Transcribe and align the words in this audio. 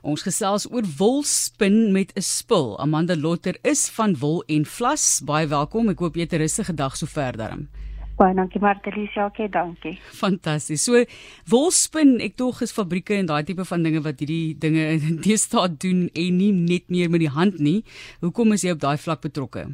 Ons 0.00 0.22
gesels 0.24 0.64
oor 0.72 0.86
wolspin 0.96 1.92
met 1.92 2.12
'n 2.16 2.22
spil. 2.22 2.78
Amanda 2.80 3.16
Lotter 3.16 3.56
is 3.62 3.88
van 3.88 4.16
Wol 4.16 4.42
en 4.46 4.64
Vlas. 4.64 5.20
Baie 5.24 5.46
welkom. 5.46 5.88
Ek 5.88 5.98
hoop 5.98 6.14
jy 6.14 6.22
het 6.22 6.32
'n 6.32 6.38
rustige 6.38 6.74
dag 6.74 6.96
sover 6.96 7.36
daarin. 7.36 7.68
Baie 8.16 8.34
dankie 8.34 8.60
Martelies, 8.60 9.16
okay, 9.16 9.48
dankie. 9.48 9.98
Fantasties. 10.12 10.84
So 10.84 11.04
wolspin, 11.48 12.20
ek 12.20 12.36
tog 12.36 12.60
is 12.62 12.72
fabrieke 12.72 13.14
en 13.14 13.26
daai 13.26 13.44
tipe 13.44 13.64
van 13.64 13.82
dinge 13.82 14.00
wat 14.00 14.20
hierdie 14.20 14.58
dinge 14.58 14.98
deesdae 15.24 15.76
doen 15.76 16.10
en 16.12 16.36
nie 16.36 16.52
net 16.52 16.88
meer 16.88 17.10
met 17.10 17.20
die 17.20 17.32
hand 17.32 17.58
nie. 17.58 17.84
Hoekom 18.20 18.52
is 18.52 18.62
jy 18.62 18.70
op 18.70 18.80
daai 18.80 18.98
vlak 18.98 19.20
betrokke? 19.20 19.66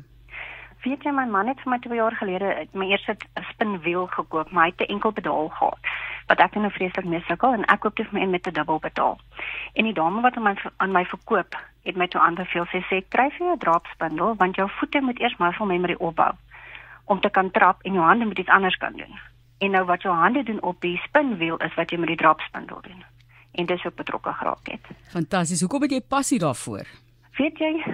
Weet 0.87 1.03
jy 1.03 1.11
my 1.11 1.25
man 1.27 1.49
het 1.51 1.59
vir 1.65 1.73
my 1.73 1.79
2 1.83 1.97
jaar 1.99 2.15
gelede 2.15 2.51
my 2.79 2.87
eerste 2.87 3.17
spinwiel 3.51 4.07
gekoop, 4.07 4.51
maar 4.55 4.69
hy 4.69 4.71
het 4.71 4.87
'n 4.87 4.93
enkel 4.95 5.11
pedaal 5.11 5.49
gehad 5.49 5.83
wat 6.29 6.39
ek 6.39 6.55
nou 6.55 6.71
vreeslik 6.71 7.05
mee 7.05 7.23
sukkel 7.27 7.53
en 7.55 7.65
ek 7.65 7.81
koop 7.81 7.97
dit 7.97 8.07
vir 8.07 8.21
my 8.21 8.27
met 8.27 8.47
'n 8.47 8.53
dubbel 8.53 8.79
pedaal. 8.79 9.19
En 9.75 9.85
die 9.85 9.93
dame 9.93 10.21
wat 10.21 10.37
aan 10.37 10.43
my 10.43 10.55
aan 10.77 10.93
my 10.93 11.05
verkoop, 11.05 11.57
het 11.83 11.97
my 11.97 12.07
toe 12.07 12.21
aanbeveel 12.21 12.67
sy 12.67 12.81
sê 12.91 13.03
kry 13.09 13.31
vir 13.31 13.47
jou 13.47 13.53
'n 13.53 13.59
drapspindel 13.59 14.37
want 14.37 14.57
jou 14.57 14.69
voete 14.79 15.01
moet 15.01 15.21
eers 15.21 15.37
muscle 15.39 15.67
memory 15.67 15.95
opbou 15.99 16.33
om 17.05 17.21
te 17.21 17.31
kan 17.31 17.51
trap 17.51 17.83
en 17.83 17.93
jou 17.93 18.05
hande 18.05 18.25
moet 18.25 18.39
iets 18.39 18.49
anders 18.49 18.77
kan 18.77 18.93
doen. 18.93 19.19
En 19.59 19.71
nou 19.71 19.85
wat 19.85 20.03
jou 20.03 20.15
hande 20.15 20.43
doen 20.43 20.63
op 20.63 20.81
die 20.81 20.97
spinwiel 20.97 21.57
is 21.57 21.75
wat 21.75 21.91
jy 21.91 21.99
met 21.99 22.09
die 22.09 22.17
drapspindel 22.17 22.81
doen. 22.81 23.05
En 23.53 23.67
dis 23.67 23.87
ook 23.87 23.95
betrokke 23.95 24.33
geraak 24.33 24.67
het. 24.67 24.81
Fantasties. 25.09 25.61
Hoekom 25.61 25.83
het 25.83 25.91
jy 25.91 26.01
passie 26.01 26.39
daarvoor? 26.39 26.87
Weet 27.37 27.59
jy, 27.59 27.85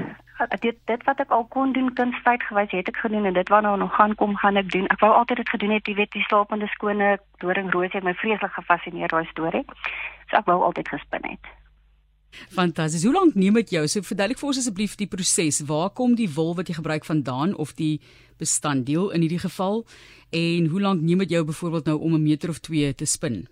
dit 0.60 0.76
dit 0.84 1.04
wat 1.04 1.20
ek 1.20 1.30
al 1.30 1.44
kon 1.44 1.72
doen 1.72 1.94
kunstyd 1.94 2.42
gewys 2.42 2.70
het 2.70 2.88
ek 2.88 2.96
gedoen 2.96 3.24
en 3.24 3.34
dit 3.34 3.48
wat 3.48 3.62
nou 3.62 3.76
nog 3.78 3.94
gaan 3.94 4.14
kom 4.14 4.36
gaan 4.36 4.56
ek 4.56 4.70
doen. 4.72 4.86
Ek 4.88 5.00
wou 5.00 5.12
altyd 5.12 5.36
dit 5.36 5.48
gedoen 5.48 5.70
het, 5.70 5.86
jy 5.86 5.94
weet, 5.94 6.12
die 6.12 6.26
slapende 6.28 6.66
skone 6.74 7.18
doringroos 7.38 7.92
het 7.92 8.04
my 8.04 8.14
vreeslik 8.14 8.52
gefassineer 8.52 9.08
daai 9.08 9.26
storie. 9.30 9.64
So 10.30 10.36
ek 10.36 10.46
wou 10.46 10.62
altyd 10.62 10.88
gespin 10.88 11.28
het. 11.30 11.52
Fantasties. 12.32 13.04
Hoe 13.04 13.12
lank 13.12 13.34
neem 13.34 13.54
dit 13.60 13.70
jou? 13.76 13.86
So 13.88 14.02
verduidelik 14.02 14.40
vir 14.40 14.48
ons 14.48 14.60
asseblief 14.62 14.96
die 14.96 15.08
proses. 15.10 15.60
Waar 15.68 15.90
kom 15.90 16.14
die 16.16 16.30
wol 16.32 16.54
wat 16.56 16.68
jy 16.68 16.78
gebruik 16.80 17.04
vandaan 17.04 17.54
of 17.54 17.74
die 17.76 18.00
bestanddeel 18.40 19.10
in 19.12 19.20
hierdie 19.20 19.42
geval? 19.42 19.84
En 20.32 20.70
hoe 20.72 20.80
lank 20.80 21.02
neem 21.04 21.18
dit 21.24 21.36
jou 21.36 21.44
byvoorbeeld 21.44 21.92
nou 21.92 21.98
om 22.00 22.14
'n 22.14 22.22
meter 22.22 22.48
of 22.48 22.58
2 22.58 22.94
te 22.94 23.04
spin? 23.04 23.46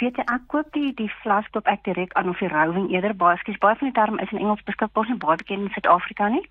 Weet 0.00 0.16
jy 0.16 0.24
ek 0.34 0.44
koop 0.52 0.68
die 0.74 0.92
die 0.94 1.10
vlas 1.22 1.46
koop 1.54 1.66
ek 1.70 1.84
direk 1.84 2.12
aan 2.18 2.28
of 2.28 2.38
die 2.42 2.50
rowing 2.52 2.88
eerder 2.92 3.14
baie 3.14 3.38
skies 3.42 3.58
baie 3.62 3.76
van 3.80 3.88
die 3.88 3.96
term 3.98 4.18
is 4.18 4.32
in 4.32 4.38
Engels 4.38 4.62
beskikbaar 4.68 5.08
nie 5.08 5.18
baie 5.24 5.36
bekend 5.36 5.66
in 5.66 5.74
Suid-Afrika 5.74 6.28
nie. 6.28 6.44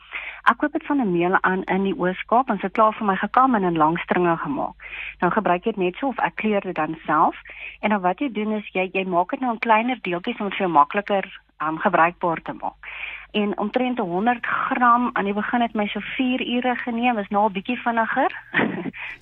Ek 0.51 0.57
koop 0.61 0.73
dit 0.73 0.85
van 0.85 1.01
'n 1.01 1.11
meule 1.11 1.39
aan 1.41 1.63
in 1.63 1.83
die 1.83 1.95
Oos-Kaap 1.97 2.49
en 2.49 2.57
dit 2.57 2.73
klaar 2.73 2.93
vir 2.93 3.07
my 3.07 3.15
gekam 3.15 3.55
en 3.55 3.63
in 3.63 3.77
lang 3.77 3.99
stringe 3.99 4.37
gemaak. 4.37 4.75
Nou 5.21 5.31
gebruik 5.31 5.65
jy 5.65 5.71
dit 5.71 5.83
net 5.83 5.95
so 5.95 6.07
of 6.07 6.19
ek 6.19 6.35
kleur 6.35 6.61
dit 6.61 6.75
dan 6.75 6.97
self 7.05 7.35
en 7.81 7.89
dan 7.89 8.01
wat 8.01 8.19
jy 8.19 8.31
doen 8.31 8.51
is 8.51 8.67
jy 8.73 8.89
jy 8.93 9.05
maak 9.05 9.29
dit 9.29 9.39
nou 9.39 9.53
in 9.53 9.59
kleiner 9.59 9.99
deeltjies 10.01 10.39
om 10.39 10.49
dit 10.49 10.57
vir 10.57 10.67
jou 10.67 10.73
makliker 10.73 11.25
um, 11.61 11.77
gebruikbaar 11.77 12.41
te 12.41 12.53
maak. 12.53 12.79
En 13.31 13.57
omtrent 13.57 13.99
100 13.99 14.45
gram 14.45 15.09
aan 15.13 15.25
die 15.25 15.33
begin 15.33 15.61
het 15.61 15.73
my 15.73 15.87
so 15.87 15.99
4 15.99 16.47
ure 16.55 16.75
geneem, 16.75 17.17
is 17.17 17.27
nou 17.27 17.47
'n 17.47 17.51
bietjie 17.51 17.77
vinniger. 17.77 18.31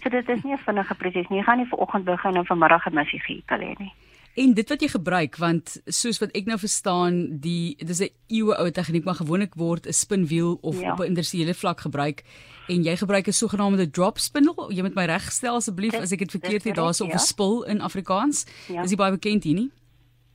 so 0.04 0.10
dit 0.10 0.30
is 0.30 0.44
nie 0.44 0.54
'n 0.54 0.58
vinnige 0.66 0.96
proses 0.96 1.30
nie. 1.30 1.40
Jy 1.40 1.44
gaan 1.44 1.58
nie 1.58 1.68
vanoggend 1.68 2.06
begin 2.06 2.36
en 2.36 2.46
vanmiddag 2.46 2.88
'n 2.88 2.96
missie 2.96 3.20
gee 3.20 3.44
kan 3.46 3.60
hê 3.60 3.80
nie. 3.80 3.94
En 4.36 4.54
dit 4.54 4.70
wat 4.70 4.82
jy 4.82 4.88
gebruik 4.88 5.36
want 5.38 5.76
soos 5.86 6.18
wat 6.18 6.32
ek 6.34 6.48
nou 6.50 6.58
verstaan 6.58 7.40
die 7.40 7.76
dis 7.78 8.02
'n 8.02 8.10
eeue 8.28 8.58
ou 8.58 8.72
tegniek 8.72 9.06
maar 9.06 9.22
gewoonlik 9.22 9.54
word 9.56 9.86
'n 9.88 9.94
spinwiel 9.94 10.58
of 10.62 10.80
ja. 10.80 10.92
op 10.92 11.00
'n 11.00 11.14
industriële 11.14 11.54
vlak 11.54 11.80
gebruik 11.82 12.24
en 12.68 12.84
jy 12.84 12.96
gebruik 12.98 13.28
'n 13.28 13.32
sogenaamde 13.32 13.90
drop 13.90 14.18
spindel 14.18 14.72
jy 14.72 14.82
moet 14.82 14.96
my 14.96 15.06
regstel 15.06 15.56
asseblief 15.56 15.94
as 15.94 16.12
ek 16.12 16.20
dit 16.20 16.32
verkeerd 16.32 16.64
het 16.64 16.76
daar's 16.76 17.02
op 17.02 17.08
'n 17.10 17.12
ja. 17.12 17.18
spul 17.18 17.64
in 17.64 17.82
Afrikaans 17.82 18.46
ja. 18.68 18.82
is 18.82 18.90
jy 18.90 18.98
baie 18.98 19.12
bekend 19.12 19.44
hier 19.44 19.56
nie 19.56 19.72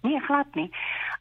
Nee, 0.03 0.21
glad 0.21 0.47
nie. 0.55 0.71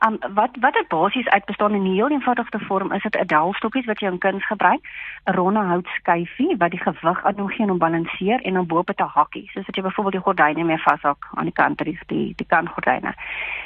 Um 0.06 0.18
wat 0.34 0.50
wat 0.60 0.74
dit 0.74 0.88
basies 0.88 1.28
uit 1.28 1.46
bestaan 1.46 1.74
in 1.74 1.82
'n 1.82 1.94
heel 1.94 2.10
eenvoudige 2.10 2.60
vorm 2.60 2.92
is 2.92 3.02
dit 3.02 3.18
'n 3.18 3.26
delfstokkies 3.26 3.86
wat 3.86 4.00
jy 4.00 4.08
in 4.08 4.18
kuns 4.18 4.46
gebruik, 4.46 4.88
'n 5.26 5.32
ronde 5.32 5.60
houtskyfie 5.60 6.58
wat 6.58 6.72
die 6.72 6.80
gewig 6.80 7.24
aan 7.24 7.38
hom 7.38 7.50
gee 7.50 7.72
om 7.72 7.78
balanseer 7.78 8.42
en 8.42 8.54
dan 8.54 8.66
bo-op 8.66 8.90
'n 8.90 9.04
hakkie, 9.04 9.50
soos 9.52 9.66
wat 9.66 9.76
jy 9.76 9.82
byvoorbeeld 9.82 10.14
die 10.14 10.24
gordyne 10.24 10.64
mee 10.64 10.78
vashak 10.78 11.28
aan 11.34 11.44
die 11.44 11.54
kant 11.54 11.78
die 11.78 12.00
die, 12.06 12.34
die 12.36 12.46
kantgordyne. 12.46 13.14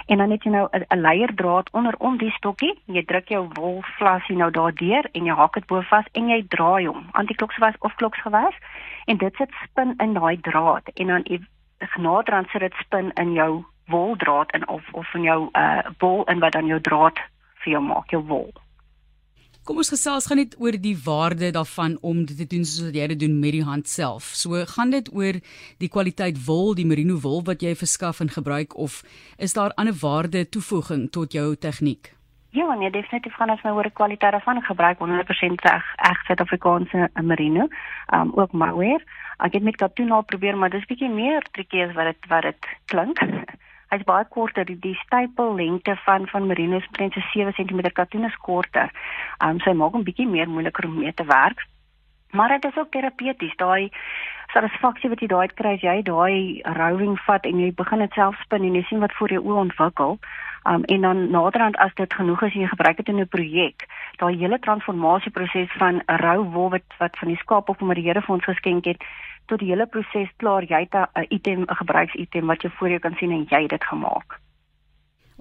En 0.05 0.17
dan 0.17 0.31
het 0.31 0.44
jy 0.44 0.50
nou 0.51 0.67
'n 0.71 1.01
leierdraad 1.01 1.69
onder 1.71 1.95
om 1.97 2.17
die 2.17 2.31
stokkie, 2.31 2.79
jy 2.85 3.03
druk 3.05 3.27
jou 3.27 3.47
wolflasie 3.53 4.35
nou 4.35 4.51
daardeur 4.51 5.09
en 5.11 5.25
jy 5.25 5.33
hak 5.33 5.53
dit 5.53 5.66
bo 5.66 5.81
vas 5.81 6.05
en 6.11 6.27
jy 6.27 6.45
draai 6.47 6.88
hom 6.88 7.09
antikloksgewas 7.11 7.75
of 7.79 7.95
kloksgewas 7.95 8.55
en 9.05 9.17
dit 9.17 9.35
sit 9.35 9.51
spin 9.63 9.94
in 9.97 10.13
daai 10.13 10.41
draad 10.41 10.89
en 10.94 11.07
dan 11.07 11.23
genaderhand 11.77 12.50
sit 12.50 12.61
dit 12.61 12.73
spin 12.73 13.11
in 13.13 13.33
jou 13.33 13.66
woldraad 13.88 14.52
in 14.52 14.68
of 14.68 14.84
of 14.92 15.12
van 15.12 15.22
jou 15.22 15.40
uh 15.53 15.80
wol 16.00 16.24
in 16.24 16.40
wat 16.40 16.53
dan 16.53 16.66
jou 16.66 16.81
draad 16.81 17.18
vir 17.64 17.72
jou 17.72 17.84
maak, 17.84 18.12
jou 18.12 18.24
wol. 18.25 18.52
Kom 19.62 19.78
ons 19.78 19.92
gesels 19.94 20.25
gaan 20.25 20.40
net 20.42 20.56
oor 20.58 20.74
die 20.74 20.96
waarde 21.06 21.52
daarvan 21.53 21.97
om 22.02 22.24
dit 22.25 22.38
te 22.38 22.47
doen 22.50 22.64
soos 22.66 22.88
wat 22.88 22.96
jy 22.97 23.06
dit 23.12 23.19
doen 23.22 23.36
met 23.40 23.53
die 23.53 23.66
hand 23.66 23.88
self. 23.88 24.31
So 24.34 24.58
gaan 24.72 24.90
dit 24.90 25.12
oor 25.14 25.38
die 25.78 25.90
kwaliteit 25.90 26.40
wol, 26.47 26.74
die 26.74 26.86
merino 26.90 27.19
wol 27.22 27.44
wat 27.46 27.62
jy 27.62 27.75
verskaf 27.78 28.24
en 28.25 28.34
gebruik 28.34 28.74
of 28.74 29.03
is 29.38 29.53
daar 29.53 29.75
ander 29.78 29.94
waarde 30.02 30.48
toevoeging 30.50 31.12
tot 31.13 31.38
jou 31.38 31.53
tegniek? 31.56 32.09
Ja, 32.58 32.74
nee, 32.74 32.90
definitief 32.90 33.38
gaan 33.38 33.53
ons 33.53 33.62
nou 33.62 33.78
oor 33.78 33.88
die 33.88 33.96
kwaliteit 33.96 34.34
daarvan 34.34 34.63
gebruik 34.66 35.00
100% 35.00 35.62
reg 35.69 35.94
reg 36.02 36.25
Suid-Afrikaanse 36.25 37.09
merino, 37.22 37.69
um 38.18 38.34
ook 38.36 38.52
mohair. 38.52 39.06
Ek 39.38 39.53
het 39.53 39.63
met 39.63 39.78
katoen 39.78 40.12
al 40.12 40.25
probeer, 40.25 40.58
maar 40.58 40.74
dis 40.74 40.90
bietjie 40.90 41.09
meer 41.09 41.46
triekie 41.52 41.86
as 41.86 41.94
wat 41.94 42.09
dit 42.12 42.28
wat 42.34 42.50
dit 42.50 42.72
klink. 42.90 43.22
Hy's 43.91 44.06
baie 44.07 44.24
korter, 44.31 44.63
die, 44.63 44.78
die 44.79 44.96
stapel 45.03 45.56
lengte 45.56 45.97
van 46.06 46.28
van 46.31 46.46
merino 46.47 46.78
is 46.79 46.88
omtrent 46.88 47.18
7 47.34 47.52
cm, 47.57 47.81
katoen 47.91 48.24
is 48.24 48.38
korter. 48.40 48.91
Um 49.44 49.59
sy 49.59 49.74
maak 49.75 49.96
'n 50.00 50.07
bietjie 50.07 50.28
meer 50.28 50.47
moeiliker 50.47 50.88
om 50.88 51.00
mee 51.00 51.13
te 51.13 51.25
werk. 51.28 51.66
Maar 52.31 52.50
dit 52.56 52.66
is 52.72 52.78
ook 52.78 52.91
terapeuties. 52.91 53.56
Daai 53.56 53.91
satisfaksie 54.53 55.09
wat 55.09 55.19
jy 55.19 55.28
daai 55.28 55.47
kry 55.47 55.74
as 55.74 55.84
jy 55.84 56.01
daai 56.07 56.62
rowing 56.78 57.19
vat 57.25 57.46
en 57.46 57.59
jy 57.59 57.74
begin 57.75 58.00
dit 58.00 58.13
self 58.13 58.40
spin 58.44 58.63
en 58.63 58.75
jy 58.75 58.84
sien 58.88 59.03
wat 59.03 59.13
voor 59.19 59.30
jou 59.35 59.44
oë 59.44 59.59
ontwikkel. 59.66 60.19
Um 60.72 60.84
en 60.84 61.01
dan 61.01 61.30
naderhand 61.31 61.78
as 61.78 61.94
dit 61.96 62.13
genoeg 62.13 62.44
is 62.47 62.56
en 62.56 62.62
jy 62.62 62.68
gebruik 62.68 62.97
dit 62.97 63.09
in 63.09 63.19
'n 63.19 63.28
projek, 63.28 63.88
daai 64.18 64.38
hele 64.38 64.59
transformasieproses 64.59 65.72
van 65.84 66.00
'n 66.07 66.22
rou 66.24 66.44
wol 66.56 66.69
wat 66.69 66.88
wat 67.00 67.18
van 67.18 67.28
die 67.28 67.41
skaap 67.44 67.69
of 67.69 67.78
van 67.78 67.94
die 67.94 68.07
Here 68.07 68.22
vir 68.22 68.35
ons 68.35 68.44
geskenk 68.44 68.85
het, 68.85 69.03
tot 69.51 69.59
die 69.59 69.72
hele 69.72 69.88
proses 69.91 70.31
klaar, 70.41 70.63
jy 70.63 70.85
het 70.85 70.95
'n 70.95 71.28
item, 71.29 71.66
'n 71.67 71.81
gebruiksitem 71.84 72.47
wat 72.47 72.63
jy 72.63 72.69
voor 72.78 72.89
jou 72.89 73.00
kan 73.00 73.16
sien 73.19 73.31
en 73.31 73.45
jy 73.50 73.62
het 73.62 73.69
dit 73.69 73.84
gemaak. 73.84 74.39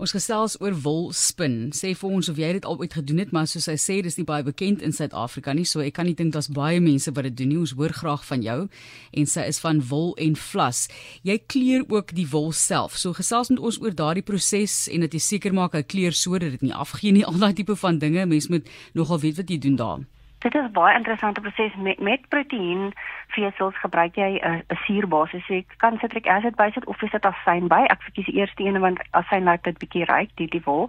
Ons 0.01 0.15
gesels 0.17 0.55
oor 0.65 0.73
wolspin. 0.81 1.73
Sê 1.77 1.91
vir 1.93 2.11
ons 2.11 2.29
of 2.33 2.39
jy 2.41 2.53
dit 2.57 2.65
al 2.65 2.79
ooit 2.81 2.95
gedoen 2.97 3.19
het, 3.19 3.33
maar 3.37 3.47
soos 3.47 3.67
hy 3.67 3.77
sê, 3.77 3.99
dis 4.01 4.17
nie 4.17 4.25
baie 4.25 4.43
bekend 4.43 4.81
in 4.81 4.93
Suid-Afrika 4.97 5.53
nie, 5.53 5.67
so 5.69 5.83
ek 5.85 5.93
kan 5.99 6.07
nie 6.09 6.15
dink 6.17 6.33
daar's 6.33 6.49
baie 6.49 6.81
mense 6.81 7.13
wat 7.13 7.25
dit 7.29 7.37
doen 7.37 7.49
nie. 7.49 7.59
Ons 7.59 7.75
hoor 7.77 7.93
graag 7.93 8.25
van 8.25 8.41
jou 8.41 8.69
en 9.13 9.27
sy 9.27 9.45
is 9.45 9.61
van 9.61 9.83
wol 9.91 10.15
en 10.17 10.39
vlas. 10.41 10.89
Jy 11.23 11.37
kleur 11.47 11.85
ook 11.93 12.15
die 12.17 12.25
wol 12.33 12.49
self. 12.57 12.97
So 12.97 13.13
gesels 13.13 13.51
met 13.51 13.61
ons 13.61 13.81
oor 13.83 13.93
daardie 13.93 14.25
proses 14.25 14.89
en 14.89 15.01
dat 15.01 15.13
jy 15.13 15.21
seker 15.21 15.53
maak 15.53 15.77
hy 15.77 15.83
kleur 15.83 16.17
sodat 16.17 16.57
dit 16.57 16.63
nie 16.63 16.73
afgee 16.73 17.13
nie. 17.13 17.27
Al 17.29 17.37
daai 17.37 17.53
tipe 17.53 17.77
van 17.77 18.01
dinge. 18.01 18.25
Mens 18.25 18.49
moet 18.49 18.73
nogal 18.95 19.21
weet 19.21 19.37
wat 19.37 19.53
jy 19.53 19.59
doen 19.59 19.77
daar. 19.77 20.01
Dit 20.41 20.55
is 20.55 20.71
baie 20.73 20.97
interessante 20.97 21.41
proses 21.41 21.75
met 21.77 21.99
met 22.01 22.29
proteïen 22.29 22.93
vesels 23.29 23.81
gebruik 23.81 24.15
jy 24.17 24.41
'n 24.41 24.65
suurbasis. 24.85 25.47
So 25.47 25.55
jy 25.55 25.65
kan 25.77 25.99
citric 25.99 26.27
acid 26.27 26.57
bysit 26.57 26.87
of 26.87 27.01
jy 27.01 27.09
sit 27.09 27.27
asyn 27.27 27.69
by. 27.69 27.83
Ek 27.89 28.03
verkies 28.03 28.25
die 28.27 28.39
eerste 28.41 28.65
een 28.65 28.81
want 28.81 29.03
asyn 29.11 29.45
laat 29.45 29.65
dit 29.65 29.79
bietjie 29.79 30.05
ryk, 30.05 30.31
die 30.35 30.49
die 30.49 30.63
wol. 30.65 30.89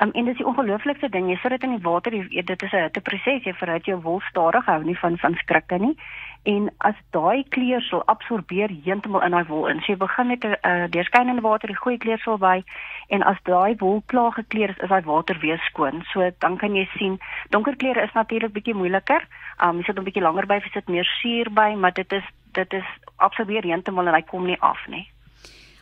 Um, 0.00 0.10
en 0.12 0.24
dis 0.24 0.36
die 0.38 0.46
ongelooflikste 0.46 1.08
ding, 1.10 1.26
jy 1.26 1.34
sit 1.42 1.50
dit 1.50 1.64
in 1.66 1.72
die 1.74 1.82
water, 1.82 2.14
jy, 2.14 2.42
dit 2.46 2.62
is 2.62 2.72
'n 2.72 2.82
hitteproses, 2.86 3.42
jy 3.42 3.52
verhoud 3.52 3.84
jou 3.84 3.96
wol 4.02 4.20
stadig 4.30 4.66
hou 4.66 4.82
nie 4.84 4.98
van 4.98 5.18
van 5.18 5.34
skrikke 5.34 5.78
nie. 5.78 5.96
En 6.42 6.70
as 6.78 6.94
daai 7.10 7.44
kleursel 7.48 8.04
absorbeer 8.06 8.70
heeltemal 8.84 9.22
in 9.22 9.34
daai 9.34 9.44
wol 9.48 9.66
in. 9.66 9.80
So 9.80 9.92
jy 9.92 9.96
begin 9.98 10.26
met 10.26 10.44
'n 10.44 10.54
uh, 10.62 10.86
deurskynende 10.88 11.42
water, 11.42 11.68
jy 11.68 11.74
gooi 11.74 11.98
kleursel 11.98 12.38
by 12.38 12.62
en 13.08 13.22
as 13.22 13.42
daai 13.42 13.74
wol 13.78 14.02
klaar 14.06 14.32
gekleur 14.32 14.70
is, 14.70 14.78
is 14.78 14.88
daai 14.88 15.02
water 15.02 15.38
weer 15.40 15.58
skoon. 15.58 16.04
So 16.12 16.30
dan 16.38 16.56
kan 16.56 16.74
jy 16.74 16.88
sien, 16.98 17.18
donker 17.50 17.76
kleure 17.76 18.02
is 18.02 18.12
natuurlik 18.12 18.52
bietjie 18.52 18.74
moeiliker. 18.74 19.26
Um 19.60 19.78
jy 19.78 19.82
sit 19.82 19.98
'n 19.98 20.04
bietjie 20.04 20.22
langer 20.22 20.46
by, 20.46 20.54
jy 20.54 20.70
sit 20.72 20.88
meer 20.88 21.04
suur 21.04 21.50
by, 21.50 21.74
maar 21.74 21.92
dit 21.92 22.12
is 22.12 22.24
dit 22.52 22.72
is 22.72 22.86
absorbeer 23.16 23.62
heeltemal 23.62 24.06
en 24.06 24.14
hy 24.14 24.22
kom 24.22 24.46
nie 24.46 24.60
af 24.60 24.86
nie. 24.86 25.08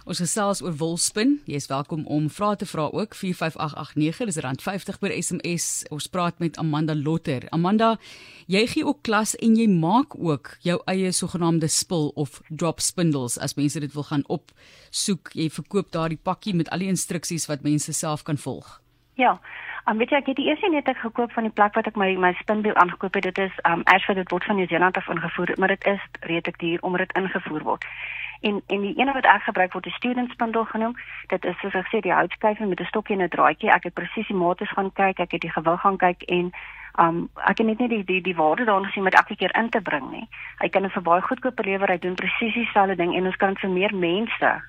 Ons 0.07 0.21
gesels 0.23 0.61
oor 0.63 0.75
wolspin. 0.79 1.33
Jy 1.51 1.59
is 1.59 1.65
welkom 1.67 2.05
om 2.07 2.29
vrae 2.31 2.55
te 2.61 2.67
vra 2.71 2.85
ook 2.95 3.17
45889. 3.19 4.29
Dis 4.29 4.37
rand 4.45 4.61
50 4.63 5.01
per 5.03 5.11
SMS. 5.11 5.65
Ons 5.91 6.07
praat 6.07 6.39
met 6.39 6.59
Amanda 6.63 6.95
Lotter. 6.95 7.49
Amanda, 7.51 7.97
jy 8.47 8.63
gee 8.71 8.87
ook 8.87 9.01
klas 9.03 9.35
en 9.43 9.57
jy 9.59 9.67
maak 9.67 10.15
ook 10.15 10.53
jou 10.63 10.79
eie 10.87 11.11
sogenaamde 11.11 11.67
spul 11.67 12.13
of 12.15 12.39
drop 12.47 12.79
spindles 12.87 13.35
as 13.43 13.57
mense 13.59 13.83
dit 13.83 13.97
wil 13.99 14.07
gaan 14.07 14.23
opsoek. 14.31 15.33
Jy 15.35 15.49
verkoop 15.51 15.91
daardie 15.91 16.23
pakkie 16.23 16.55
met 16.55 16.71
al 16.71 16.87
die 16.87 16.93
instruksies 16.95 17.49
wat 17.51 17.67
mense 17.67 17.91
self 17.91 18.23
kan 18.23 18.39
volg. 18.39 18.77
Ja. 19.19 19.41
Um, 19.91 19.99
weet 19.99 20.15
jy, 20.15 20.21
ek 20.23 20.31
het 20.31 20.39
die 20.39 20.47
eerste 20.47 20.71
net 20.71 20.87
ek 20.87 21.03
gekoop 21.03 21.35
van 21.35 21.49
die 21.49 21.55
plek 21.55 21.75
wat 21.75 21.91
ek 21.91 21.99
my 21.99 22.13
my 22.15 22.31
spinbeel 22.39 22.79
aangekoop 22.79 23.19
het. 23.19 23.27
Dit 23.27 23.43
is 23.49 23.59
um 23.67 23.83
Ashford 23.91 24.23
dit 24.23 24.31
word 24.31 24.47
van 24.47 24.59
Nieu-Seeland 24.61 25.03
af 25.03 25.11
ingevoer, 25.11 25.57
maar 25.59 25.75
dit 25.75 25.91
is 25.91 26.07
redelik 26.23 26.63
duur 26.63 26.87
omdat 26.87 27.09
dit 27.09 27.19
ingevoer 27.25 27.67
word. 27.67 27.91
En 28.41 28.63
en 28.67 28.81
die 28.81 28.95
ene 28.97 29.13
wat 29.13 29.25
ek 29.25 29.43
gebruik 29.43 29.73
word 29.73 29.87
'n 29.87 29.91
student 29.91 30.31
spindel 30.31 30.65
genoem. 30.65 30.97
Dit 31.29 31.45
is 31.45 31.59
soos 31.61 31.75
ek 31.75 31.89
sê 31.93 32.01
die 32.01 32.13
houtskywe 32.13 32.67
met 32.67 32.81
'n 32.81 32.85
stokkie 32.85 33.17
en 33.17 33.23
'n 33.23 33.29
draadjie. 33.29 33.71
Ek 33.71 33.85
het 33.85 33.95
presies 33.95 34.27
die 34.27 34.37
mates 34.37 34.71
gaan 34.71 34.93
kyk, 34.93 35.19
ek 35.19 35.33
het 35.33 35.41
die 35.41 35.53
gewig 35.53 35.81
gaan 35.81 35.97
kyk 35.97 36.23
en 36.23 36.53
um 36.99 37.29
ek 37.45 37.59
het 37.59 37.67
net 37.67 37.79
nie 37.79 37.89
die 37.89 38.05
die 38.05 38.21
die 38.21 38.37
waarde 38.37 38.65
daarin 38.65 38.87
gesien 38.87 39.03
met 39.03 39.15
elke 39.15 39.37
keer 39.37 39.57
in 39.57 39.69
te 39.69 39.81
bring 39.81 40.11
nie. 40.11 40.29
Hy 40.59 40.69
kan 40.69 40.83
dit 40.83 40.93
vir 40.93 41.03
baie 41.03 41.21
goedkoop 41.21 41.65
lewer. 41.65 41.89
Hy 41.89 41.99
doen 41.99 42.15
presies 42.15 42.55
dieselfde 42.55 42.97
ding 42.97 43.15
en 43.15 43.27
ons 43.27 43.37
kan 43.37 43.49
dit 43.49 43.61
vir 43.61 43.71
meer 43.71 43.95
mense 43.95 44.63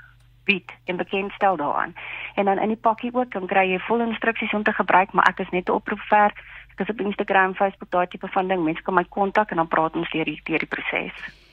bied 0.47 0.71
en 0.85 0.95
bekendstel 0.95 1.55
daaraan. 1.55 1.95
En 2.35 2.45
dan 2.45 2.59
in 2.59 2.67
die 2.67 2.83
pakkie 2.87 3.13
ook 3.13 3.31
dan 3.31 3.47
kry 3.47 3.71
jy 3.71 3.79
vol 3.79 3.99
instruksies 3.99 4.53
om 4.53 4.63
te 4.63 4.73
gebruik, 4.73 5.11
maar 5.11 5.27
ek 5.27 5.39
is 5.39 5.49
net 5.49 5.69
'n 5.69 5.71
oproep 5.79 5.99
ver. 5.99 6.31
Ek 6.71 6.79
is 6.79 6.89
op 6.89 7.01
Instagram, 7.01 7.55
Facebook, 7.55 7.91
daai 7.91 8.07
tipe 8.07 8.27
van 8.27 8.47
ding. 8.47 8.63
Mense 8.63 8.81
kan 8.81 8.93
my 8.93 9.03
kontak 9.03 9.49
en 9.51 9.57
dan 9.57 9.67
praat 9.67 9.95
ons 9.95 10.09
deur 10.09 10.25
die 10.25 10.41
deur 10.43 10.59
die 10.59 10.67
proses. 10.75 11.46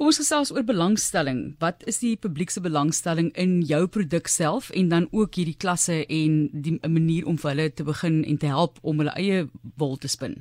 Kom 0.00 0.08
ons 0.08 0.16
gesels 0.16 0.48
oor 0.48 0.62
belangstelling. 0.64 1.40
Wat 1.60 1.82
is 1.90 1.98
die 2.00 2.14
publiek 2.16 2.48
se 2.48 2.62
belangstelling 2.64 3.26
in 3.42 3.58
jou 3.68 3.82
produk 3.84 4.30
self 4.32 4.70
en 4.72 4.86
dan 4.88 5.08
ook 5.12 5.36
hierdie 5.36 5.58
klasse 5.60 5.98
en 6.06 6.38
die 6.66 6.78
manier 6.88 7.26
om 7.28 7.36
vir 7.42 7.50
hulle 7.50 7.66
te 7.68 7.84
begin 7.84 8.14
en 8.24 8.38
te 8.40 8.48
help 8.48 8.78
om 8.80 9.02
hulle 9.02 9.12
eie 9.20 9.42
wol 9.82 9.98
te 10.00 10.08
spin? 10.08 10.38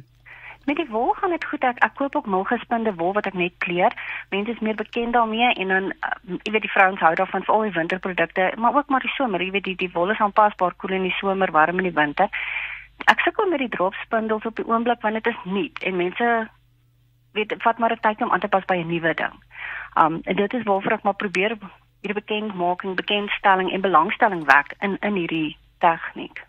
Met 0.63 0.79
die 0.79 0.85
wol 0.93 1.11
gaan 1.17 1.35
dit 1.35 1.47
goed. 1.49 1.67
Ek, 1.67 1.81
ek 1.83 1.97
koop 1.99 2.15
ook 2.15 2.29
milgespinde 2.31 2.93
wol 3.01 3.11
wat 3.17 3.27
ek 3.27 3.35
net 3.35 3.57
kleur. 3.65 3.91
Mense 4.31 4.55
is 4.55 4.61
meer 4.63 4.79
bekend 4.79 5.17
daarmee 5.17 5.49
en 5.51 5.73
dan 5.75 5.89
uh, 5.91 6.13
jy 6.45 6.53
weet 6.55 6.63
die 6.63 6.71
vrouens 6.77 7.03
hou 7.03 7.11
daarvan 7.19 7.43
vir 7.43 7.55
al 7.57 7.67
die 7.67 7.75
winterprodukte, 7.75 8.45
maar 8.55 8.79
ook 8.79 8.87
maar 8.87 9.03
die 9.03 9.11
somer. 9.17 9.43
Jy 9.43 9.57
weet 9.57 9.67
die 9.67 9.75
die 9.83 9.91
wol 9.97 10.15
is 10.15 10.23
aanpasbaar 10.23 10.77
koel 10.79 10.95
in 11.01 11.09
die 11.09 11.17
somer, 11.19 11.51
warm 11.51 11.83
in 11.83 11.89
die 11.89 11.99
winter. 11.99 12.31
Ek 13.11 13.27
sukkel 13.27 13.51
met 13.51 13.59
die 13.59 13.73
dropspindels 13.75 14.47
op 14.47 14.55
die 14.55 14.67
oomblik 14.71 15.03
want 15.03 15.19
dit 15.19 15.27
is 15.33 15.43
nuut 15.43 15.83
en 15.83 15.99
mense 15.99 16.31
weet 17.35 17.59
vat 17.67 17.77
maar 17.77 17.91
'n 17.91 17.99
tyd 18.07 18.21
om 18.21 18.31
aan 18.31 18.39
te 18.39 18.47
pas 18.47 18.65
by 18.65 18.79
'n 18.79 18.87
nuwe 18.87 19.13
ding. 19.13 19.35
Um 19.95 20.19
en 20.23 20.35
dit 20.35 20.53
is 20.53 20.63
waarvoor 20.63 20.99
ek 20.99 21.03
maar 21.03 21.19
probeer 21.19 21.57
hierdie 22.01 22.21
bekendmaking, 22.21 22.95
bekendstelling 22.95 23.71
en 23.71 23.81
belangstelling 23.81 24.45
wek 24.45 24.75
in 24.79 24.97
in 24.99 25.13
hierdie 25.13 25.57
tegniek. 25.79 26.47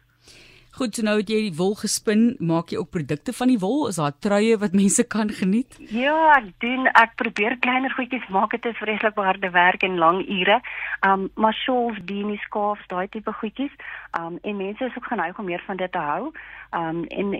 Goed, 0.81 0.95
so 0.95 1.03
nou 1.03 1.17
het 1.19 1.29
jy 1.29 1.41
die 1.49 1.57
wol 1.59 1.75
gespin, 1.77 2.21
maak 2.39 2.71
jy 2.71 2.79
ook 2.79 2.93
produkte 2.95 3.35
van 3.35 3.51
die 3.51 3.59
wol? 3.61 3.89
Is 3.91 3.99
daar 3.99 4.15
truie 4.23 4.55
wat 4.63 4.73
mense 4.73 5.03
kan 5.13 5.29
geniet? 5.35 5.75
Ja, 5.93 6.15
ek 6.39 6.47
doen 6.63 6.87
ek 6.95 7.17
probeer 7.21 7.59
kleiner 7.61 7.93
goedjies 7.97 8.29
maak. 8.31 8.55
Dit 8.55 8.71
is 8.71 8.79
vreeslik 8.79 9.19
harde 9.19 9.51
werk 9.51 9.83
en 9.85 9.99
lang 9.99 10.23
ure. 10.25 10.61
Um 11.05 11.27
maar 11.35 11.59
shawls, 11.59 11.99
beanies, 12.07 12.41
scarves, 12.47 12.87
daai 12.89 13.11
tipe 13.11 13.35
goedjies. 13.43 13.75
Um 14.17 14.39
en 14.41 14.57
mense 14.63 14.87
is 14.87 14.97
ook 14.97 15.11
geneig 15.11 15.39
om 15.39 15.51
meer 15.51 15.65
van 15.67 15.77
dit 15.77 15.93
te 15.93 16.07
hou. 16.07 16.31
Um 16.71 17.05
en 17.19 17.35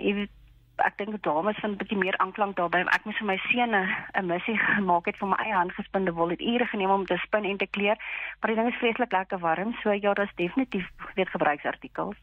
ek 0.85 0.97
dink 0.97 1.23
dames 1.23 1.59
vind 1.61 1.73
'n 1.73 1.77
bietjie 1.77 1.97
meer 1.97 2.17
aanklank 2.17 2.55
daarbey. 2.55 2.81
Ek 2.81 3.05
moes 3.05 3.17
vir 3.17 3.27
my 3.27 3.37
seun 3.37 3.73
'n 3.75 4.25
missie 4.27 4.57
gemaak 4.57 5.05
het 5.05 5.17
vir 5.17 5.27
my 5.27 5.37
eie 5.43 5.53
handgespinde 5.53 6.13
wol. 6.13 6.29
Dit 6.29 6.41
ure 6.41 6.65
geneem 6.65 6.89
om 6.89 7.05
te 7.05 7.17
spin 7.17 7.45
en 7.45 7.57
te 7.57 7.67
kleur. 7.67 7.97
Maar 8.39 8.49
die 8.49 8.55
ding 8.55 8.73
is 8.73 8.79
vreeslik 8.79 9.11
lekker 9.11 9.39
warm. 9.39 9.73
So 9.83 9.91
ja, 9.91 10.13
daar's 10.13 10.35
definitief 10.35 10.87
weer 11.15 11.27
gebruiksartikels 11.27 12.17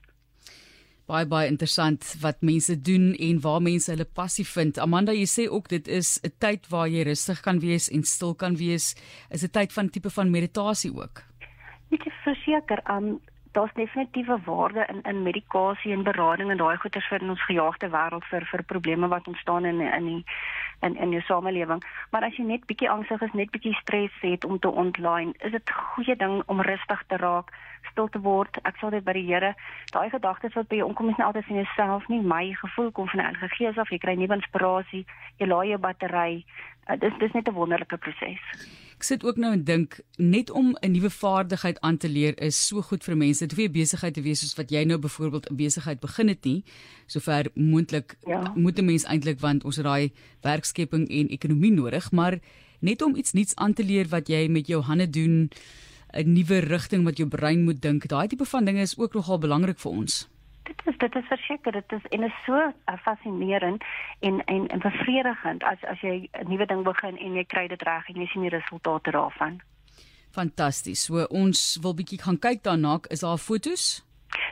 baie 1.08 1.24
baie 1.28 1.48
interessant 1.48 2.04
wat 2.22 2.42
mense 2.44 2.74
doen 2.84 3.14
en 3.16 3.40
waar 3.40 3.62
mense 3.64 3.88
hulle 3.90 4.04
passie 4.04 4.44
vind. 4.44 4.78
Amanda, 4.82 5.14
jy 5.16 5.24
sê 5.30 5.46
ook 5.48 5.70
dit 5.72 5.88
is 5.88 6.20
'n 6.22 6.32
tyd 6.38 6.68
waar 6.68 6.88
jy 6.88 7.02
rustig 7.02 7.40
kan 7.40 7.60
wees 7.60 7.88
en 7.88 8.02
stil 8.04 8.34
kan 8.34 8.56
wees. 8.56 8.94
Is 9.30 9.44
'n 9.44 9.50
tyd 9.50 9.72
van 9.72 9.88
tipe 9.88 10.10
van 10.10 10.30
meditasie 10.30 10.92
ook. 10.92 11.24
Ek 11.90 12.04
is 12.04 12.18
verseker, 12.24 12.80
um 12.90 13.20
daar's 13.58 13.74
definitiewe 13.74 14.38
waarde 14.44 14.86
in 14.86 15.02
in 15.02 15.22
medikasie 15.22 15.92
en 15.92 16.02
berading 16.02 16.50
en 16.50 16.56
daai 16.56 16.76
goeters 16.76 17.08
vir 17.10 17.22
in 17.22 17.32
ons 17.34 17.44
gejaagde 17.50 17.88
wêreld 17.94 18.26
vir 18.30 18.44
vir 18.50 18.62
probleme 18.72 19.08
wat 19.08 19.26
ontstaan 19.26 19.64
in 19.64 19.80
in 19.80 20.04
die 20.10 20.24
in 20.86 20.96
in 20.96 21.10
jou 21.10 21.22
samelewing. 21.26 21.82
Maar 22.10 22.22
as 22.28 22.36
jy 22.38 22.44
net 22.46 22.66
bietjie 22.70 22.90
angstig 22.90 23.22
is, 23.26 23.34
net 23.34 23.50
bietjie 23.50 23.74
stres 23.80 24.14
het 24.20 24.44
om 24.44 24.58
te 24.58 24.70
ontlaai, 24.70 25.32
is 25.38 25.52
dit 25.52 25.70
'n 25.70 25.80
goeie 25.94 26.16
ding 26.16 26.42
om 26.46 26.60
rustig 26.60 27.02
te 27.06 27.16
raak, 27.16 27.52
stil 27.90 28.08
te 28.08 28.20
word. 28.20 28.58
Ek 28.62 28.76
sal 28.76 28.90
dit 28.90 29.04
by 29.04 29.12
die 29.12 29.26
Here. 29.26 29.54
Daai 29.90 30.10
gedagtes 30.10 30.54
wat 30.54 30.68
by 30.68 30.76
jou 30.76 30.88
omkom 30.88 31.08
is 31.08 31.16
nie 31.16 31.26
altyd 31.26 31.44
van 31.44 31.56
jouself 31.56 32.08
nie. 32.08 32.20
My 32.20 32.54
gevoel 32.54 32.90
kom 32.90 33.08
van 33.08 33.18
die 33.18 33.26
Heilige 33.26 33.54
Gees 33.56 33.78
af. 33.78 33.90
Jy 33.90 33.98
kry 33.98 34.14
nuwe 34.14 34.34
inspirasie. 34.34 35.06
Jy 35.36 35.46
laai 35.46 35.68
jou 35.68 35.78
battery. 35.78 36.44
Uh, 36.86 36.96
dis 36.96 37.18
dis 37.18 37.32
net 37.32 37.48
'n 37.48 37.54
wonderlike 37.54 37.96
proses. 37.96 38.87
Ek 38.98 39.04
sit 39.06 39.22
ook 39.22 39.36
nou 39.38 39.52
en 39.54 39.60
dink 39.62 40.00
net 40.18 40.50
om 40.50 40.74
'n 40.82 40.90
nuwe 40.90 41.10
vaardigheid 41.10 41.80
aan 41.80 41.96
te 41.96 42.08
leer 42.08 42.34
is 42.42 42.66
so 42.66 42.82
goed 42.82 43.04
vir 43.04 43.16
mense. 43.16 43.46
Dit 43.46 43.50
hoef 43.50 43.58
nie 43.58 43.82
besigheid 43.82 44.14
te 44.14 44.22
wees 44.22 44.40
soos 44.40 44.56
wat 44.58 44.70
jy 44.70 44.82
nou 44.84 44.98
byvoorbeeld 44.98 45.50
'n 45.50 45.56
besigheid 45.56 46.00
begin 46.00 46.28
het 46.28 46.44
nie. 46.44 46.64
Sover 47.06 47.46
moontlik 47.54 48.16
ja. 48.26 48.52
moet 48.56 48.78
'n 48.78 48.84
mens 48.84 49.04
eintlik 49.04 49.40
want 49.40 49.64
ons 49.64 49.76
het 49.76 49.84
daai 49.84 50.10
werkskepping 50.42 51.08
en 51.08 51.28
ekonomie 51.28 51.72
nodig, 51.72 52.10
maar 52.10 52.40
net 52.80 53.02
om 53.02 53.16
iets 53.16 53.32
nuuts 53.32 53.54
aan 53.54 53.72
te 53.72 53.84
leer 53.84 54.08
wat 54.08 54.28
jy 54.28 54.48
met 54.48 54.66
jou 54.66 54.82
hande 54.82 55.10
doen, 55.10 55.50
'n 56.12 56.32
nuwe 56.32 56.58
rigting 56.58 57.04
wat 57.04 57.16
jou 57.16 57.28
brein 57.28 57.64
moet 57.64 57.82
dink. 57.82 58.08
Daai 58.08 58.26
tipe 58.26 58.44
van 58.44 58.64
dinge 58.64 58.80
is 58.80 58.98
ook 58.98 59.14
nogal 59.14 59.38
belangrik 59.38 59.78
vir 59.78 59.90
ons 59.92 60.28
dit 60.68 60.86
is 60.90 60.98
dit 60.98 61.16
is 61.16 61.28
verseker 61.28 61.72
dit 61.72 61.92
is 61.96 62.04
en 62.16 62.22
is 62.22 62.36
so 62.46 62.54
uh, 62.54 62.98
fascinerend 63.02 63.84
en 64.20 64.44
en 64.44 64.66
en 64.68 64.84
bevredigend 64.84 65.64
as 65.64 65.84
as 65.92 66.00
jy 66.00 66.28
'n 66.32 66.48
nuwe 66.48 66.66
ding 66.66 66.84
begin 66.84 67.18
en 67.18 67.34
jy 67.34 67.44
kry 67.44 67.68
dit 67.68 67.82
reg 67.82 68.08
en 68.08 68.20
jy 68.20 68.26
sien 68.26 68.42
die 68.42 68.56
resultate 68.56 69.10
daarvan. 69.10 69.60
Fantasties. 70.30 71.04
So 71.04 71.24
ons 71.30 71.78
wil 71.82 71.94
bietjie 71.94 72.22
gaan 72.22 72.38
kyk 72.38 72.62
daarna. 72.62 72.98
Is 73.08 73.20
daar 73.20 73.38
fotos? 73.38 74.04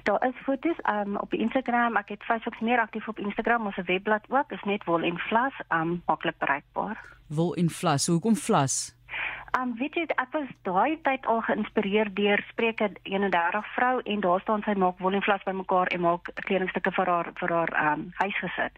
Daar 0.03 0.27
is 0.29 0.35
fotos 0.45 0.77
um, 0.89 1.17
op 1.17 1.35
Instagram. 1.35 1.97
Ek 1.97 2.09
het 2.09 2.23
Facebook 2.25 2.61
meer 2.61 2.81
aktief 2.81 3.09
op 3.09 3.19
Instagram. 3.19 3.67
Ons 3.67 3.77
webblad 3.87 4.25
ook 4.29 4.53
is 4.53 4.63
net 4.63 4.85
Wol 4.85 5.03
en 5.03 5.19
Vlas, 5.19 5.53
um 5.69 6.03
maklik 6.07 6.39
bereikbaar. 6.39 6.97
Wol 7.29 7.55
en 7.55 7.71
Vlas. 7.71 8.07
Hoekom 8.07 8.37
Vlas? 8.37 8.96
Um 9.57 9.73
weet 9.79 9.95
jy 9.97 10.03
ek 10.21 10.35
was 10.35 10.49
daai 10.69 10.99
tyd 11.07 11.27
al 11.33 11.39
geïnspireer 11.47 12.11
deur 12.19 12.43
Spreuke 12.51 12.91
31 13.09 13.69
vrou 13.77 14.01
en 14.05 14.25
daar 14.25 14.43
staan 14.45 14.65
sy 14.67 14.75
maak 14.77 14.99
wol 15.01 15.17
en 15.17 15.25
vlas 15.25 15.47
bymekaar 15.49 15.89
en 15.97 16.03
maak 16.05 16.29
kledingstukke 16.49 16.93
vir 16.99 17.11
haar 17.13 17.31
vir 17.41 17.55
haar 17.57 17.73
um 17.85 18.03
huisgesin. 18.19 18.75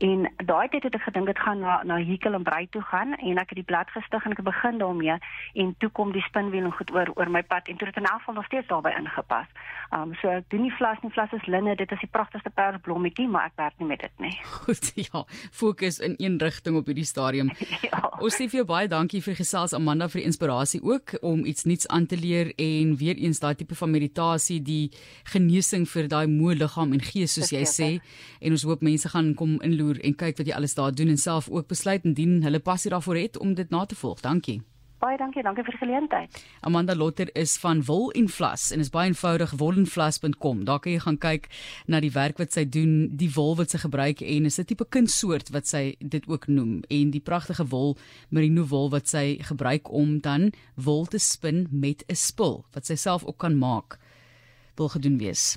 En 0.00 0.22
daai 0.48 0.68
tyd 0.72 0.86
het 0.86 0.94
ek 0.96 1.02
gedink 1.04 1.28
dit 1.28 1.40
gaan 1.44 1.58
na 1.60 1.74
na 1.84 1.98
Hikel 2.00 2.32
en 2.32 2.44
Brei 2.44 2.64
toe 2.72 2.80
gaan 2.88 3.12
en 3.18 3.40
ek 3.42 3.50
het 3.52 3.58
die 3.60 3.66
blad 3.68 3.90
gestig 3.92 4.24
en 4.24 4.32
ek 4.32 4.40
begin 4.46 4.78
daarmee 4.80 5.16
en 5.62 5.74
toe 5.78 5.90
kom 5.98 6.14
die 6.14 6.24
spinwiel 6.24 6.70
en 6.70 6.72
goed 6.72 6.92
oor 6.94 7.10
oor 7.20 7.28
my 7.28 7.42
pad 7.44 7.68
en 7.68 7.76
toe 7.76 7.88
het 7.88 7.94
dit 7.94 8.04
in 8.04 8.08
elk 8.08 8.22
geval 8.22 8.38
nog 8.38 8.48
steeds 8.48 8.70
daarbey 8.72 8.94
ingepas. 8.96 9.50
Um 9.92 10.14
so 10.22 10.30
ek 10.32 10.46
doen 10.54 10.62
nie 10.64 10.72
vlas 10.78 11.02
nie, 11.02 11.10
vlas 11.12 11.32
is 11.36 11.44
linne, 11.50 11.74
dit 11.76 11.92
is 11.92 12.00
die 12.00 12.08
pragtigste 12.08 12.52
persblommetjie, 12.54 13.26
maar 13.28 13.50
ek 13.50 13.58
werk 13.60 13.76
nie 13.82 13.88
met 13.90 14.00
dit 14.06 14.24
nie. 14.24 14.32
Goed, 14.62 14.88
ja. 14.94 15.24
Fokus 15.52 15.98
in 15.98 16.14
een 16.16 16.38
rigting 16.40 16.78
op 16.80 16.88
hierdie 16.88 17.04
stadium. 17.04 17.52
ja. 17.88 18.00
Ons 18.20 18.38
sê 18.40 18.46
vir 18.46 18.62
jou 18.62 18.66
baie 18.70 18.88
dankie 18.88 19.20
vir 19.24 19.36
gesels 19.36 19.76
Amanda 19.76 20.08
vir 20.08 20.22
die 20.22 20.28
inspirasie 20.30 20.80
ook 20.86 21.18
om 21.26 21.44
iets 21.44 21.66
nuuts 21.68 21.90
aan 21.92 22.06
te 22.06 22.16
leer 22.16 22.54
en 22.56 22.96
weer 23.02 23.20
eens 23.20 23.42
daai 23.42 23.52
tipe 23.58 23.76
van 23.76 23.92
meditasie, 23.92 24.60
die 24.64 24.92
genesing 25.34 25.84
vir 25.90 26.08
daai 26.08 26.24
moe 26.30 26.56
liggaam 26.56 26.96
en 26.96 27.04
gees 27.04 27.36
soos 27.36 27.52
jy 27.52 27.66
sê 27.68 27.90
en 28.40 28.56
ons 28.56 28.66
hoop 28.70 28.86
mense 28.86 29.10
gaan 29.10 29.34
kom 29.34 29.58
inloer 29.66 29.89
toer 29.90 30.02
en 30.04 30.14
kyk 30.14 30.38
wat 30.38 30.46
jy 30.46 30.56
alles 30.56 30.76
daar 30.78 30.94
doen 30.94 31.10
en 31.10 31.18
self 31.18 31.48
ook 31.50 31.68
besluit 31.68 32.04
indien 32.04 32.42
hulle 32.42 32.60
passie 32.60 32.90
daarvoor 32.90 33.16
het 33.16 33.38
om 33.38 33.54
dit 33.54 33.70
na 33.70 33.86
te 33.86 33.94
volg. 33.94 34.20
Dankie. 34.20 34.62
Baie 35.00 35.16
dankie, 35.16 35.40
dankie 35.40 35.64
vir 35.64 35.72
die 35.72 35.80
geleentheid. 35.80 36.40
Amanda 36.60 36.92
Lotter 36.94 37.30
is 37.32 37.54
van 37.56 37.80
Wol 37.88 38.10
en 38.12 38.26
Vlas 38.28 38.66
en 38.70 38.82
is 38.84 38.90
baie 38.92 39.08
eenvoudig 39.08 39.54
wolenvlas.com. 39.56 40.66
Daar 40.68 40.82
kan 40.84 40.92
jy 40.92 40.98
gaan 41.00 41.16
kyk 41.16 41.48
na 41.88 42.02
die 42.04 42.12
werk 42.12 42.36
wat 42.36 42.52
sy 42.52 42.66
doen, 42.68 43.08
die 43.16 43.30
wol 43.32 43.56
wat 43.56 43.72
sy 43.72 43.80
gebruik 43.80 44.20
en 44.20 44.44
is 44.44 44.60
'n 44.60 44.68
tipe 44.68 44.84
kunssoort 44.84 45.48
wat 45.56 45.66
sy 45.66 45.96
dit 46.00 46.28
ook 46.28 46.48
noem 46.48 46.82
en 46.90 47.10
die 47.10 47.24
pragtige 47.24 47.64
wol, 47.64 47.96
merino 48.28 48.66
wol 48.68 48.90
wat 48.90 49.08
sy 49.08 49.38
gebruik 49.40 49.88
om 49.88 50.20
dan 50.20 50.52
wol 50.76 51.06
te 51.06 51.18
spin 51.18 51.66
met 51.70 52.04
'n 52.08 52.14
spul 52.14 52.66
wat 52.74 52.84
sy 52.84 52.94
self 52.94 53.24
ook 53.24 53.38
kan 53.38 53.56
maak. 53.56 53.98
Wil 54.76 54.88
gedoen 54.88 55.16
wees. 55.16 55.56